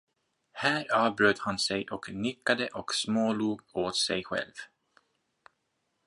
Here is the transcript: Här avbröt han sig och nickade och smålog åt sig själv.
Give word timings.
Här 0.51 0.95
avbröt 1.05 1.39
han 1.39 1.59
sig 1.59 1.89
och 1.89 2.09
nickade 2.13 2.67
och 2.67 2.93
smålog 2.93 3.61
åt 3.73 3.95
sig 3.97 4.23
själv. 4.23 4.51